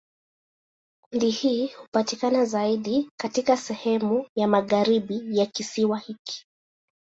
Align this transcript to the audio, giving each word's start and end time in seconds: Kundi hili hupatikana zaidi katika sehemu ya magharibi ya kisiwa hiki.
Kundi 1.09 1.29
hili 1.29 1.67
hupatikana 1.67 2.45
zaidi 2.45 3.09
katika 3.19 3.57
sehemu 3.57 4.27
ya 4.35 4.47
magharibi 4.47 5.37
ya 5.39 5.45
kisiwa 5.45 5.99
hiki. 5.99 6.47